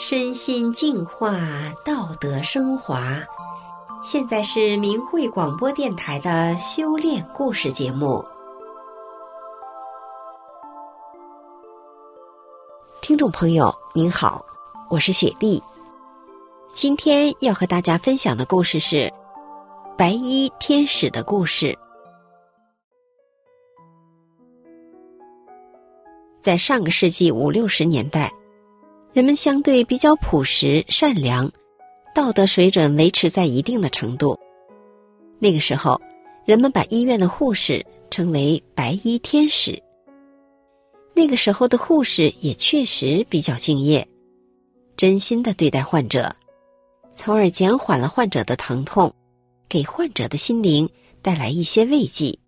[0.00, 1.40] 身心净化，
[1.84, 3.18] 道德升华。
[4.04, 8.24] 现在是明慧广播电台的修炼故事节目。
[13.00, 14.46] 听众朋友，您好，
[14.88, 15.60] 我是雪莉。
[16.70, 19.12] 今天要和大家分享的故事是
[19.96, 21.76] 白衣天使的故事。
[26.40, 28.32] 在上个世纪五六十年代。
[29.12, 31.50] 人们相对比较朴实、善良，
[32.14, 34.38] 道德水准维持在一定的程度。
[35.38, 36.00] 那个时候，
[36.44, 39.82] 人们把医院的护士称为“白衣天使”。
[41.16, 44.06] 那个时候的护士也确实比较敬业，
[44.96, 46.30] 真心的对待患者，
[47.16, 49.12] 从而减缓了患者的疼痛，
[49.68, 50.88] 给患者的心灵
[51.22, 52.38] 带来一些慰藉。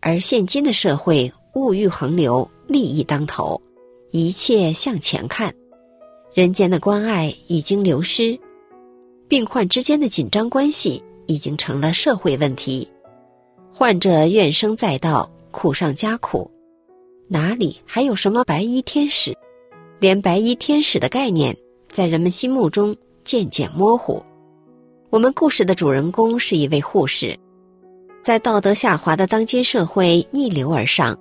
[0.00, 3.60] 而现今的社会，物欲横流，利益当头，
[4.10, 5.54] 一切向钱看。
[6.36, 8.38] 人间的关爱已经流失，
[9.26, 12.86] 病患之间的紧张关系已经成了社会问题，
[13.72, 16.50] 患者怨声载道，苦上加苦，
[17.26, 19.34] 哪里还有什么白衣天使？
[19.98, 21.56] 连白衣天使的概念
[21.88, 24.22] 在人们心目中渐渐模糊。
[25.08, 27.34] 我们故事的主人公是一位护士，
[28.22, 31.18] 在道德下滑的当今社会逆流而上，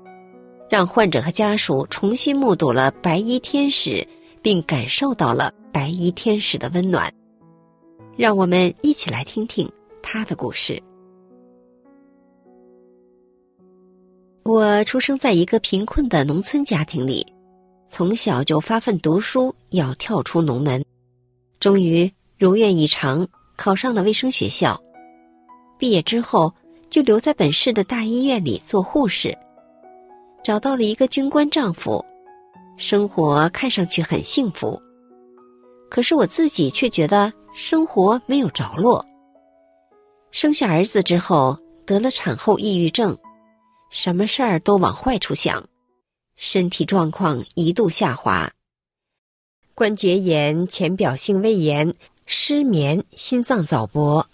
[0.70, 4.06] 让患者和家属重新目睹了白衣天使。
[4.46, 7.12] 并感受到了白衣天使的温暖，
[8.16, 9.68] 让我们一起来听听
[10.04, 10.80] 他的故事。
[14.44, 17.26] 我出生在一个贫困的农村家庭里，
[17.90, 20.86] 从小就发奋读书，要跳出农门，
[21.60, 22.08] 终于
[22.38, 24.80] 如愿以偿考上了卫生学校。
[25.80, 26.54] 毕业之后，
[26.88, 29.36] 就留在本市的大医院里做护士，
[30.44, 32.06] 找到了一个军官丈夫。
[32.78, 34.80] 生活看上去很幸福，
[35.90, 39.04] 可是我自己却觉得生活没有着落。
[40.32, 43.18] 生下儿子之后得了产后抑郁症，
[43.90, 45.64] 什么事儿都往坏处想，
[46.36, 48.52] 身体状况一度下滑，
[49.74, 54.28] 关节炎、浅表性胃炎、失眠、心脏早搏，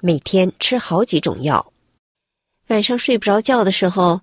[0.00, 1.72] 每天吃好几种药，
[2.68, 4.20] 晚上睡不着觉的时候，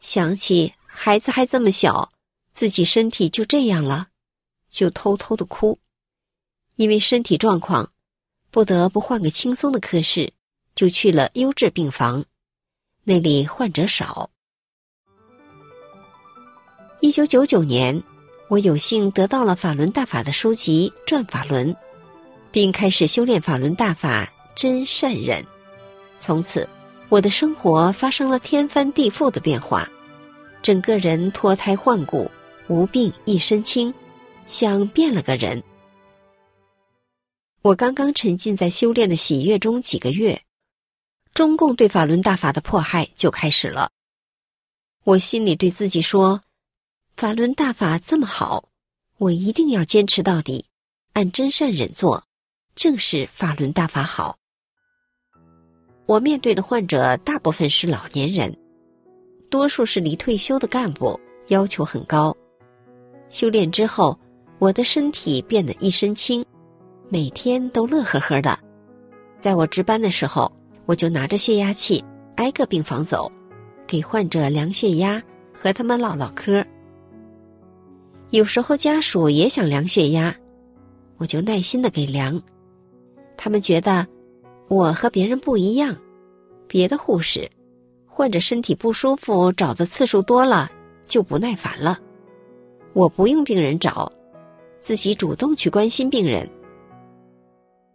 [0.00, 2.10] 想起孩子还这么小。
[2.54, 4.06] 自己身体就这样了，
[4.70, 5.76] 就偷偷的哭，
[6.76, 7.90] 因为身体状况，
[8.52, 10.32] 不得不换个轻松的科室，
[10.76, 12.24] 就去了优质病房，
[13.02, 14.30] 那里患者少。
[17.00, 18.00] 一九九九年，
[18.48, 21.74] 我有幸得到了法轮大法的书籍《转法轮》，
[22.52, 25.44] 并开始修炼法轮大法真善忍，
[26.20, 26.68] 从此
[27.08, 29.90] 我的生活发生了天翻地覆的变化，
[30.62, 32.30] 整个人脱胎换骨。
[32.68, 33.92] 无病一身轻，
[34.46, 35.62] 像变了个人。
[37.60, 40.42] 我刚刚沉浸在修炼的喜悦中几个月，
[41.32, 43.90] 中共对法轮大法的迫害就开始了。
[45.04, 46.40] 我心里对自己说
[47.16, 48.68] ：“法轮大法这么好，
[49.18, 50.64] 我一定要坚持到底，
[51.12, 52.24] 按真善忍做，
[52.74, 54.38] 正是法轮大法好。”
[56.06, 58.54] 我面对的患者大部分是老年人，
[59.50, 62.34] 多数是离退休的干部，要求很高。
[63.34, 64.16] 修炼之后，
[64.60, 66.44] 我的身体变得一身轻，
[67.08, 68.56] 每天都乐呵呵的。
[69.40, 70.50] 在我值班的时候，
[70.86, 72.02] 我就拿着血压器
[72.36, 73.28] 挨个病房走，
[73.88, 75.20] 给患者量血压，
[75.52, 76.64] 和他们唠唠嗑。
[78.30, 80.32] 有时候家属也想量血压，
[81.16, 82.40] 我就耐心的给量。
[83.36, 84.06] 他们觉得
[84.68, 85.92] 我和别人不一样，
[86.68, 87.50] 别的护士
[88.06, 90.70] 患者身体不舒服找的次数多了，
[91.08, 91.98] 就不耐烦了。
[92.94, 94.10] 我不用病人找，
[94.80, 96.48] 自己主动去关心病人。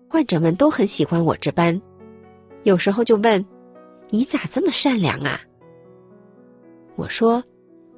[0.09, 1.81] 患者们都很喜欢我值班，
[2.63, 3.43] 有时候就问
[4.11, 5.39] ：“你咋这么善良啊？”
[6.97, 7.41] 我说：“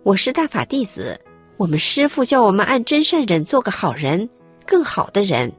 [0.04, 1.20] 我是大法弟子，
[1.58, 4.30] 我们师傅叫我们按真善忍做个好人，
[4.68, 5.52] 更好的人，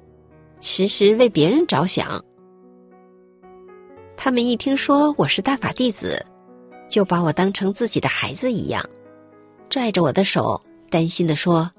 [0.61, 2.25] 时时为别人着想。”
[4.17, 6.25] 他们一听说我是大法弟子，
[6.89, 8.81] 就把我当成自己的孩子一样，
[9.69, 10.63] 拽着我的手。
[10.93, 11.73] 担心的说：“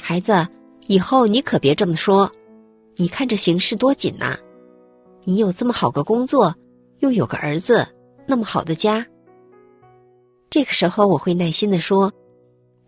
[0.00, 0.46] 孩子，
[0.86, 2.30] 以后你可别这么说。
[2.94, 4.38] 你看这形势多紧呐！
[5.24, 6.54] 你有这么好个工作，
[7.00, 7.84] 又有个儿子，
[8.24, 9.04] 那么好的家。”
[10.48, 12.12] 这个时候，我会耐心的说：“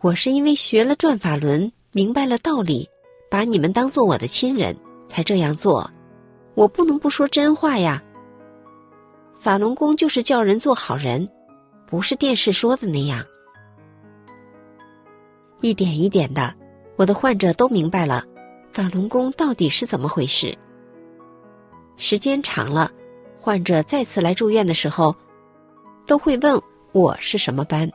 [0.01, 2.89] 我是因为学了转法轮，明白了道理，
[3.29, 4.77] 把你们当做我的亲人，
[5.09, 5.91] 才这样做。
[6.55, 8.01] 我不能不说真话呀。
[9.41, 11.29] 法轮功就是叫人做好人，
[11.85, 13.27] 不是电视说的那样。”
[15.61, 16.55] 一点一点的，
[16.97, 18.25] 我的患者都明白了，
[18.73, 20.57] 法轮功到底是怎么回事。
[21.97, 22.91] 时间长了，
[23.39, 25.15] 患者再次来住院的时候，
[26.07, 26.61] 都会问
[26.93, 27.89] 我是什么班。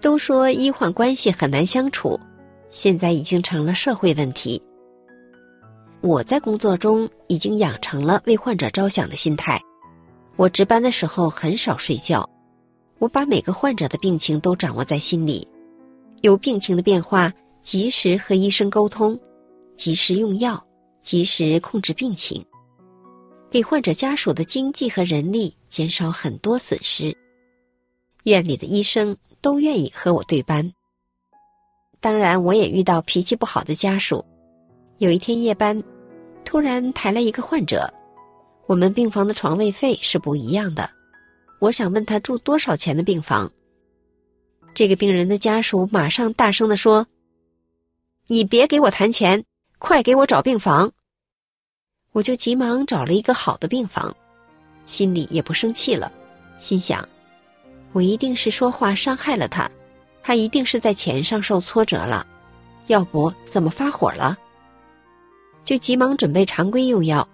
[0.00, 2.18] 都说医患关系很难相处，
[2.68, 4.62] 现在已经成了社会问题。
[6.00, 9.60] 我在工作中已经养成了为患者着想的心态。
[10.36, 12.28] 我值班的时候很少睡觉，
[13.02, 15.44] 我把每个患者的病情都掌握在心里，
[16.20, 19.18] 有病情的变化，及时和医生沟通，
[19.74, 20.64] 及时用药，
[21.02, 22.40] 及时控制病情，
[23.50, 27.12] 给患者家属的经济和人力减少很多损失。
[28.22, 30.72] 院里的医生都愿意和我对班。
[31.98, 34.24] 当然，我也遇到脾气不好的家属。
[34.98, 35.82] 有一天夜班。
[36.44, 37.92] 突然抬来一个患者，
[38.66, 40.88] 我们病房的床位费是不一样的。
[41.62, 43.52] 我想问他住多少钱的病房。
[44.74, 47.06] 这个病人的家属马上大声的说
[48.26, 49.44] ：“你别给我谈钱，
[49.78, 50.90] 快给我找病房。”
[52.10, 54.12] 我就急忙找了一个好的病房，
[54.86, 56.10] 心里也不生气了，
[56.58, 57.08] 心想：
[57.92, 59.70] 我一定是说话伤害了他，
[60.20, 62.26] 他一定是在钱上受挫折了，
[62.88, 64.36] 要不怎么发火了？
[65.64, 67.26] 就急忙准备常规用药。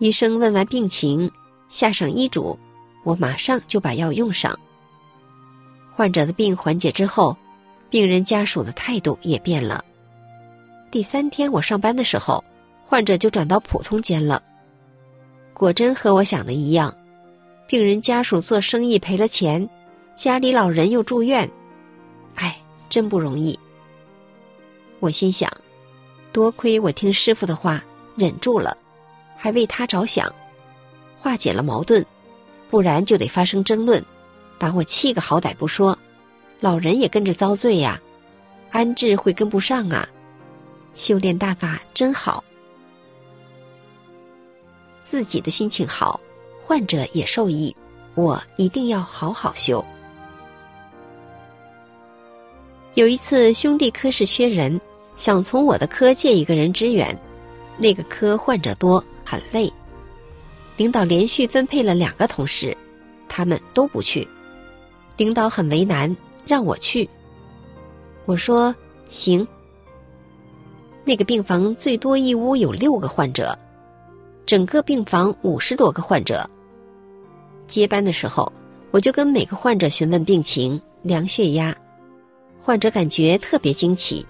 [0.00, 1.30] 医生问完病情，
[1.70, 2.58] 下上医嘱，
[3.04, 4.58] 我马上就把药用上。
[5.92, 7.36] 患者的病缓解之后，
[7.90, 9.84] 病人家属的态度也变了。
[10.90, 12.42] 第三天我上班的时候，
[12.84, 14.42] 患者就转到普通间了。
[15.54, 16.94] 果真和我想的一样，
[17.66, 19.68] 病人家属做生意赔了钱，
[20.14, 21.48] 家里老人又住院，
[22.34, 22.56] 哎，
[22.88, 23.58] 真不容易。
[25.00, 25.50] 我心想。
[26.32, 27.84] 多亏我听师傅的话，
[28.16, 28.74] 忍住了，
[29.36, 30.34] 还为他着想，
[31.20, 32.02] 化解了矛盾，
[32.72, 34.02] 不然就得发生争论，
[34.58, 35.96] 把我气个好歹不说，
[36.58, 38.00] 老人也跟着遭罪呀，
[38.70, 40.08] 安置会跟不上啊。
[40.94, 42.42] 修炼大法真好，
[45.04, 46.18] 自己的心情好，
[46.62, 47.76] 患者也受益，
[48.14, 49.84] 我一定要好好修。
[52.94, 54.80] 有一次兄弟科室缺人。
[55.14, 57.16] 想从我的科借一个人支援，
[57.76, 59.70] 那个科患者多，很累。
[60.76, 62.76] 领导连续分配了两个同事，
[63.28, 64.26] 他们都不去。
[65.16, 66.14] 领导很为难，
[66.46, 67.08] 让我去。
[68.24, 68.74] 我说
[69.08, 69.46] 行。
[71.04, 73.58] 那个病房最多一屋有六个患者，
[74.46, 76.48] 整个病房五十多个患者。
[77.66, 78.50] 接班的时候，
[78.90, 81.76] 我就跟每个患者询问病情、量血压，
[82.60, 84.24] 患者感觉特别惊奇。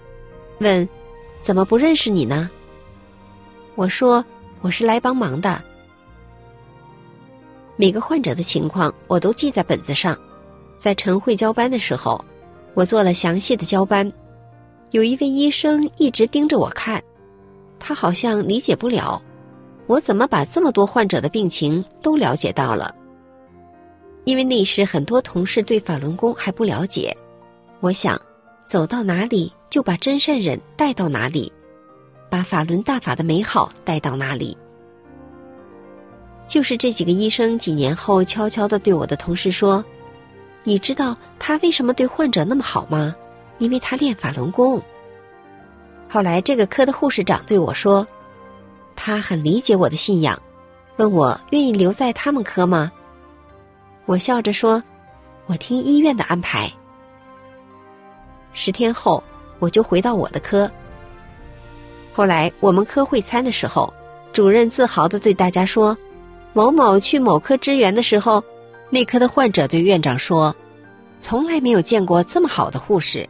[0.59, 0.87] 问，
[1.41, 2.49] 怎么不认识你呢？
[3.75, 4.23] 我说
[4.61, 5.63] 我是来帮忙的。
[7.75, 10.17] 每个患者的情况我都记在本子上，
[10.79, 12.23] 在晨会交班的时候，
[12.73, 14.11] 我做了详细的交班。
[14.91, 17.03] 有一位医生一直盯着我看，
[17.79, 19.21] 他好像理解不了，
[19.87, 22.93] 我怎么把这么多患者的病情都了解到了。
[24.25, 27.15] 因为那时很多同事对法轮功还不了解，
[27.79, 28.19] 我想
[28.67, 29.51] 走到哪里。
[29.73, 31.51] 就把真善忍带到哪里，
[32.29, 34.55] 把法轮大法的美好带到哪里。
[36.47, 39.83] 就是这几个医生几年后悄悄的对我的同事说
[40.63, 43.15] ：“你知道他为什么对患者那么好吗？
[43.59, 44.81] 因为他练法轮功。”
[46.09, 48.05] 后来这个科的护士长对我说
[48.95, 50.41] ：“他很理解我的信仰，
[50.97, 52.91] 问我愿意留在他们科吗？”
[54.05, 54.83] 我笑着说
[55.47, 56.71] ：“我听医院的安排。”
[58.53, 59.23] 十天后。
[59.59, 60.69] 我就回到我的科。
[62.13, 63.93] 后来我们科会餐的时候，
[64.33, 65.97] 主任自豪的对大家说
[66.53, 68.43] ：“某某去某科支援的时候，
[68.89, 70.55] 内科的患者对院长说，
[71.19, 73.27] 从来没有见过这么好的护士，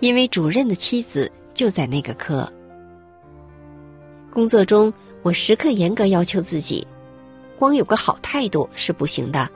[0.00, 2.46] 因为主任的妻子就在那个科。”
[4.30, 6.86] 工作中，我时刻严格要求自己，
[7.58, 9.48] 光有个好态度是不行的。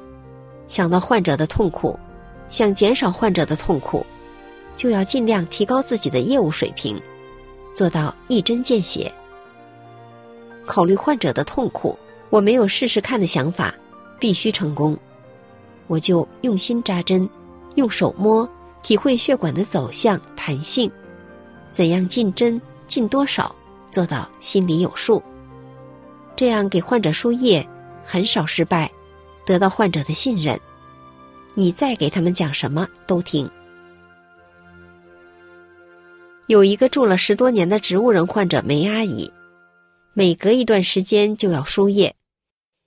[0.66, 1.98] 想到患者的痛苦，
[2.48, 4.04] 想减少患者的痛苦。
[4.76, 7.00] 就要尽量提高自己的业务水平，
[7.74, 9.12] 做到一针见血。
[10.66, 11.96] 考虑患者的痛苦，
[12.30, 13.74] 我没有试试看的想法，
[14.18, 14.96] 必须成功。
[15.86, 17.28] 我就用心扎针，
[17.74, 18.48] 用手摸，
[18.82, 20.90] 体会血管的走向、弹性，
[21.72, 23.54] 怎样进针、进多少，
[23.90, 25.22] 做到心里有数。
[26.34, 27.66] 这样给患者输液，
[28.04, 28.90] 很少失败，
[29.46, 30.58] 得到患者的信任。
[31.54, 33.48] 你再给他们讲什么都听。
[36.46, 39.30] 有一个住了十多年的植物人患者梅阿姨，
[40.16, 42.14] 每隔一段时间就要输液。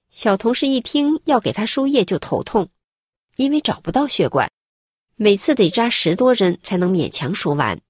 [0.09, 2.69] 小同事一听要给他输液就头痛，
[3.35, 4.49] 因为找不到血管，
[5.17, 7.81] 每次得扎十多针才能勉强输完。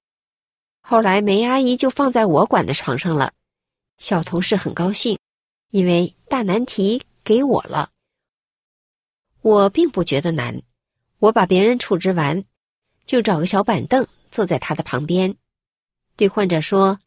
[0.80, 3.32] 后来梅阿姨就放在我管的床上了，
[3.98, 5.16] 小同事很高兴，
[5.70, 7.90] 因为大难题给我了。
[9.40, 10.60] 我并不觉得难，
[11.20, 12.42] 我把别人处置完，
[13.06, 15.36] 就找个小板凳坐在他的旁边，
[16.16, 16.98] 对患者说：“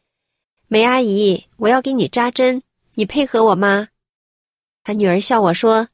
[0.74, 2.62] 梅阿姨，我要给你扎针，
[2.94, 3.90] 你配合我吗？”
[4.86, 5.90] 他女儿笑我说：“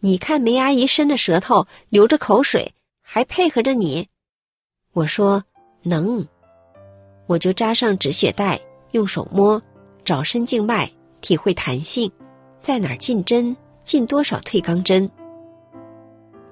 [0.00, 4.08] 你看梅阿姨伸着舌头，流着口水，还配合着你。”
[4.94, 5.44] 我说
[5.84, 6.26] ：“能。”
[7.28, 8.58] 我就扎上止血带，
[8.92, 9.60] 用手摸，
[10.02, 12.10] 找深静脉，体会弹性，
[12.58, 13.54] 在哪儿进针，
[13.84, 15.06] 进多少退肛针。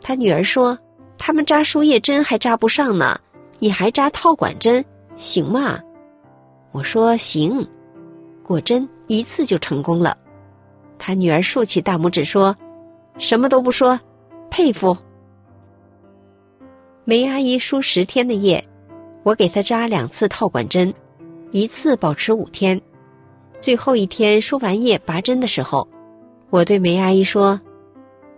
[0.03, 0.77] 他女儿说
[1.17, 3.19] ：“他们扎输液针还扎不上呢，
[3.59, 4.85] 你还扎套管针，
[5.17, 5.81] 行吗？”
[6.75, 7.65] 我说：“行。”
[8.43, 10.19] 果真一次就成功了。
[10.99, 12.55] 他女儿竖起大拇指说
[13.17, 13.99] ：“什么都不说，
[14.51, 14.97] 佩服。”
[17.07, 18.63] 梅阿姨输十天的液，
[19.23, 20.93] 我给她扎两次套管针，
[21.53, 22.81] 一次保持五天。
[23.61, 25.87] 最后一天输完液拔针的时候，
[26.51, 27.59] 我对梅阿姨说：“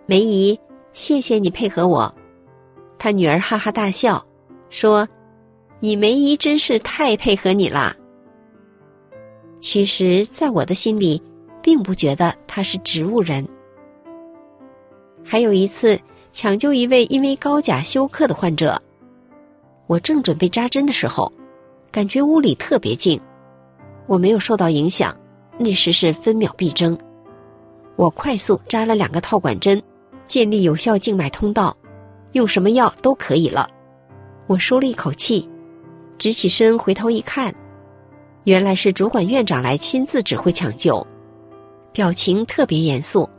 [0.05, 0.57] 梅姨。”
[0.93, 2.13] 谢谢你配合我，
[2.99, 4.23] 他女儿哈哈大笑，
[4.69, 5.07] 说
[5.79, 7.95] ：“你梅姨真是太配合你啦。”
[9.59, 11.21] 其实，在我的心里，
[11.61, 13.45] 并不觉得他是植物人。
[15.23, 15.99] 还有一次，
[16.31, 18.81] 抢救一位因为高钾休克的患者，
[19.87, 21.31] 我正准备扎针的时候，
[21.91, 23.19] 感觉屋里特别静，
[24.05, 25.15] 我没有受到影响，
[25.57, 26.97] 那时是分秒必争，
[27.95, 29.81] 我快速扎了两个套管针。
[30.27, 31.75] 建立有效静脉通道，
[32.33, 33.65] 用什么药都可以了。
[34.45, 35.47] 我舒了一口气，
[36.17, 37.53] 直起身回头一看，
[38.47, 41.05] 原来是主管院长来亲自指挥抢救，
[41.91, 43.29] 表情特别严肃，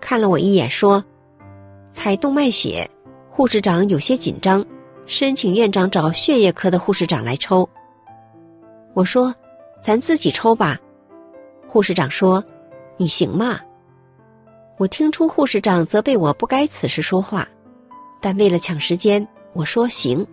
[0.00, 1.04] 看了我一眼说
[1.90, 2.88] ：“采动脉血。”
[3.28, 4.64] 护士长有些紧张，
[5.04, 7.68] 申请院长找血液科的护士长来抽。
[8.94, 9.34] 我说
[9.82, 10.78] ：“咱自己抽吧。”
[11.66, 12.42] 护士长说
[12.96, 13.58] ：“你行吗？”
[14.78, 17.48] 我听出护士长责备我不该此时说话，
[18.20, 20.24] 但为了抢时间，我说行。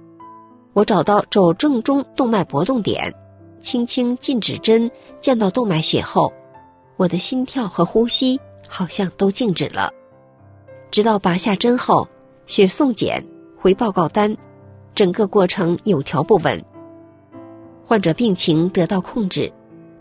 [0.73, 3.11] 我找到肘正中动脉搏动点，
[3.63, 4.91] 轻轻进指针，
[5.21, 6.31] 见到动脉血后，
[6.97, 9.89] 我的心跳和呼吸好像都静止了。
[10.91, 12.05] 直到拔下针后，
[12.45, 13.25] 血送检
[13.57, 14.35] 回报告单，
[14.93, 16.61] 整个过程有条不紊。
[17.85, 19.51] 患者病情得到控制，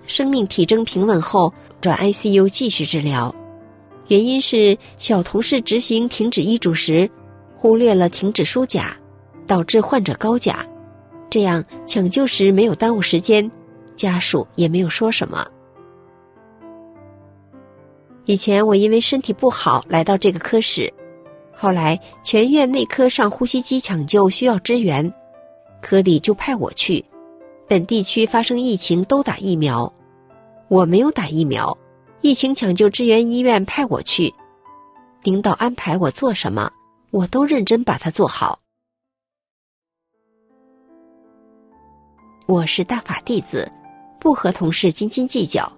[0.07, 1.51] 生命体征平稳后
[1.81, 3.33] 转 ICU 继续治疗。
[4.09, 7.09] 原因是小同事执行停止医嘱时，
[7.57, 8.97] 忽略了停止输钾，
[9.47, 10.67] 导致患者高钾，
[11.33, 13.51] 这样抢救时没有耽误时间，
[13.97, 15.47] 家属也没有说什么。
[18.27, 20.93] 以前我因为身体不好来到这个科室，
[21.51, 25.11] 后来全院内科上呼吸机抢救需要支援，
[25.81, 27.03] 科里就派我去。
[27.67, 29.91] 本地区发生疫情都打疫苗，
[30.69, 31.75] 我没有打疫苗。
[32.21, 34.31] 疫情抢救支援医院派我去，
[35.23, 36.71] 领导安排我做什么，
[37.11, 38.59] 我都认真把它做好。
[42.47, 43.71] 我是大法弟子，
[44.21, 45.71] 不和同事斤斤计较，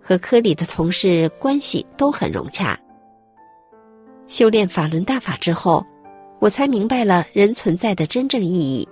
[0.00, 2.78] 和科里的同事关系都很融洽。
[4.28, 5.84] 修炼法轮大法之后，
[6.40, 8.88] 我才明白了人存在的真正意义：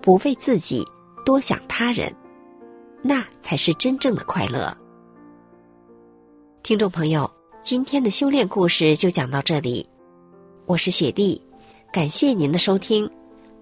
[0.00, 0.84] 不为自己，
[1.24, 2.14] 多想他人，
[3.02, 4.74] 那才是真正的快乐。
[6.62, 7.28] 听众朋友，
[7.62, 9.86] 今天的修炼故事就讲到这里，
[10.66, 11.40] 我是雪莉，
[11.92, 13.10] 感谢您的收听，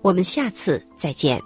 [0.03, 1.41] 我们下次再见。